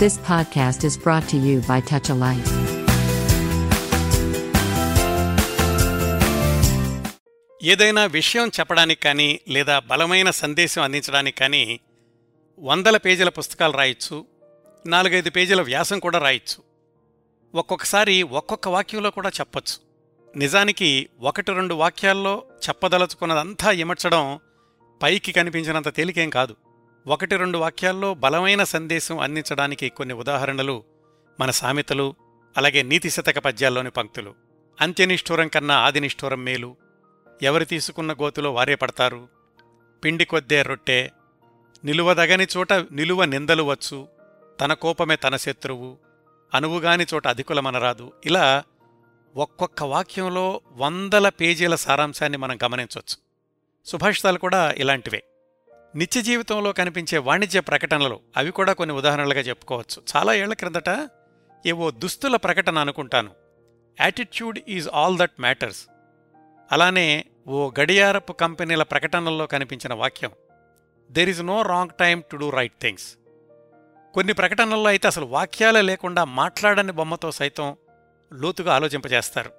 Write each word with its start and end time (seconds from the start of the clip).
This 0.00 0.16
podcast 0.16 0.78
is 0.84 0.94
brought 0.96 1.26
to 1.30 1.38
you 1.44 1.56
by 1.60 1.80
Touch 1.80 2.12
a 2.12 2.14
Life. 2.14 2.52
ఏదైనా 7.62 8.06
విషయం 8.06 8.48
చెప్పడానికి 8.48 9.00
కానీ 9.00 9.40
లేదా 9.48 9.78
బలమైన 9.78 10.30
సందేశం 10.30 10.82
అందించడానికి 10.82 11.36
కానీ 11.36 11.80
వందల 12.60 12.96
పేజీల 12.96 13.28
పుస్తకాలు 13.28 13.72
రాయొచ్చు 13.72 14.26
నాలుగైదు 14.86 15.30
పేజీల 15.30 15.62
వ్యాసం 15.62 15.98
కూడా 15.98 16.18
రాయొచ్చు. 16.18 16.62
ఒక్కొక్కసారి 17.54 18.22
ఒక్కొక్క 18.22 18.68
వాక్యంలో 18.68 19.10
కూడా 19.10 19.28
చెప్పొచ్చు. 19.28 19.76
నిజానికి 20.38 21.08
ఒకటి 21.20 21.52
రెండు 21.52 21.74
వాక్యాల్లో 21.74 22.42
చెప్పదలుచుకున్నదంతా 22.68 23.70
ఇమర్చడం 23.70 24.40
పైకి 25.02 25.32
కనిపించినంత 25.32 25.94
తేలికేం 25.94 26.30
కాదు. 26.30 26.56
ఒకటి 27.10 27.36
రెండు 27.36 27.58
వాక్యాల్లో 27.58 28.14
బలమైన 28.14 28.64
సందేశం 28.64 29.18
అందించడానికి 29.18 29.88
కొన్ని 29.88 30.14
ఉదాహరణలు 30.14 30.84
మన 31.40 31.50
సామెతలు 31.50 32.14
అలాగే 32.56 32.82
నీతి 32.82 33.10
శతక 33.10 33.38
పద్యాల్లోని 33.38 33.90
పంక్తులు. 33.90 34.34
అంత్యనిష్ఠూరం 34.80 35.48
కన్నా 35.48 35.74
ఆదినిష్ఠూరం 35.74 36.44
మేలు. 36.44 36.76
ఎవరు 37.42 37.64
తీసుకున్న 37.64 38.12
గోతులో 38.12 38.52
వారే 38.52 38.74
పడతారు. 38.74 39.28
పిండి 40.04 40.24
కొద్దే 40.24 40.62
రొట్టె. 40.62 41.10
నిలువదగని 41.84 42.46
చోట 42.56 42.72
నిలువ 42.72 43.24
నిందలు 43.24 43.62
వచ్చు. 43.62 44.08
తన 44.60 44.72
కోపమే 44.72 45.16
తన 45.16 45.36
శత్రువు. 45.36 45.98
అనువుగాని 46.54 47.06
చోట 47.14 47.26
అధికులమనరాదు. 47.26 48.12
ఇలా 48.26 48.62
ఒక్కొక్క 49.36 49.82
వాక్యంలో 49.82 50.60
వందల 50.72 51.28
పేజీల 51.28 51.74
సారాంశాన్ని 51.74 52.38
మనం 52.38 52.58
గమనించవచ్చు 52.64 53.16
సుభాషితాలు 53.86 54.38
కూడా 54.38 54.72
ఇలాంటివే. 54.72 55.22
నిత్య 55.96 56.22
జీవితంలో 56.22 56.72
కనిపించే 56.72 57.18
వాణిజ్య 57.18 57.60
ప్రకటనలు 57.60 58.20
అవి 58.36 58.50
కూడా 58.50 58.72
కొన్ని 58.72 58.94
ఉదాహరణలుగా 58.96 59.40
చెప్పుకోవచ్చు. 59.40 60.02
చాలా 60.16 60.34
ఏళ్ళ 60.34 60.54
క్రిందట 60.54 61.10
ఏవో 61.66 61.90
దుస్తుల 61.90 62.36
ప్రకటన 62.36 62.78
అనుకుంటాను. 62.78 63.30
Attitude 64.00 64.58
is 64.68 64.88
all 64.94 65.18
that 65.18 65.30
matters 65.40 65.86
అలానే 66.72 67.24
ఓ 67.48 67.70
గడియారపు 67.80 68.32
కంపెనీల 68.32 68.82
ప్రకటనల్లో 68.82 69.46
కనిపించిన 69.46 69.94
వాక్యం. 69.94 70.30
There 71.10 71.28
is 71.28 71.40
no 71.40 71.62
wrong 71.62 71.90
time 72.00 72.22
to 72.30 72.36
do 72.36 72.50
right 72.50 72.80
things 72.82 73.16
కొన్ని 74.14 74.32
ప్రకటనల్లో 74.32 74.84
అయితే 74.84 75.08
అసలు 75.08 75.26
వాక్యాలే 75.26 75.82
లేకుండా 75.82 76.24
మాట్లాడని 76.24 76.92
బొమ్మతో 76.92 77.30
సైతం 77.30 77.76
లోతుగా 78.32 78.74
ఆలోచింపజేస్తారు. 78.74 79.50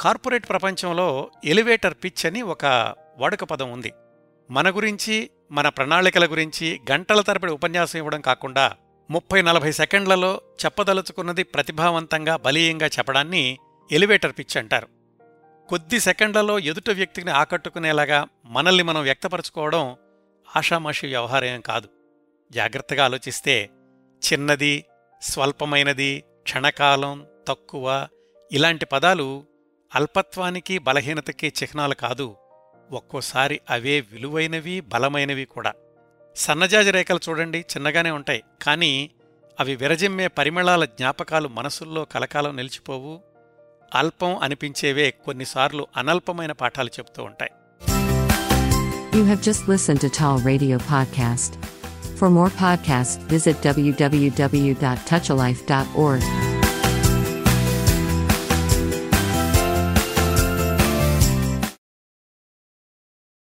కార్పొరేట్ 0.00 0.48
ప్రపంచంలో 0.48 1.30
ఎలివేటర్ 1.44 1.94
పిచ్ 2.04 2.26
అని 2.26 2.42
ఒక 2.42 2.94
వాడుక 3.18 3.44
పదం 3.44 3.72
ఉంది. 3.72 3.92
మన 4.50 4.70
గురించి 4.70 5.30
మన 5.50 5.68
ప్రణాళికల 5.68 6.26
గురించి 6.26 6.80
గంటల 6.92 7.20
తరబడి 7.20 7.52
ఉపన్యాసం 7.52 7.98
ఇవ్వడం 7.98 8.20
కాకుండా 8.20 8.76
ముప్పై 9.10 9.42
నలభై 9.42 9.72
సెకండ్లలో 9.72 10.40
చెప్పదలుచుకున్నది 10.64 11.42
ప్రతిభావంతంగా 11.42 12.36
బలీయంగా 12.36 12.86
చెప్పడాన్ని 12.86 13.58
ఎలివేటర్ 13.92 14.32
పిచ్ 14.38 14.56
అంటారు. 14.56 14.88
కొద్ది 15.68 16.00
సెకండ్లలో 16.00 16.58
ఎదుట 16.58 16.90
వ్యక్తిని 16.90 17.30
ఆకట్టుకునేలాగా 17.30 18.28
మనల్ని 18.44 18.82
మనం 18.82 19.02
వ్యక్తపరచుకోవడం 19.02 19.96
ఆషామాషి 20.56 21.06
వ్యవహారం 21.06 21.60
కాదు. 21.60 21.88
జాగ్రత్తగా 22.50 23.04
ఆలోచిస్తే 23.04 23.70
చిన్నది 24.32 24.84
స్వల్పమైనది 25.22 26.24
క్షణకాలం 26.42 27.26
తక్కువ 27.48 28.08
ఇలాంటి 28.52 28.86
పదాలు 28.86 29.44
అల్పత్వానికి 29.94 30.78
బలహీనతకి 30.78 31.46
చిహ్నాలు 31.48 31.94
కాదు. 31.94 32.36
ఒక్కోసారి 32.92 33.60
అవే 33.70 34.04
విలువైనవి 34.12 34.82
బలమైనవి 34.94 35.48
కూడా 35.54 35.72
సన్నజాజి 36.36 36.90
రేఖలు 36.90 37.20
చూడండి 37.28 37.64
చిన్నగానే 37.72 38.10
ఉంటాయి 38.10 38.42
కానీ 38.62 39.10
అవి 39.58 39.76
విరజిమ్మే 39.76 40.28
పరిమళాల 40.38 40.88
జ్ఞాపకాలు 40.92 41.50
మనసుల్లో 41.50 42.04
కలకాలం 42.04 42.56
నిలిచిపోవు 42.56 43.20
అల్పం 43.92 44.38
అనిపించేవే 44.38 45.14
కొన్నిసార్లు 45.24 45.86
అనల్పమైన 45.96 46.52
పాఠాలు 46.62 46.90
చెప్తూ 46.98 47.24
ఉంటాయి 47.24 47.50
You 49.12 49.24
have 49.24 49.42
just 49.42 49.66
listened 49.66 50.00
to 50.00 50.10
Tall 50.10 50.42
Radio 50.42 50.78
Podcast. 50.84 51.58
For 52.18 52.30
more 52.30 52.50
podcasts, 52.58 53.26
visit 53.26 53.66
www.touchalife.org. 53.66 56.47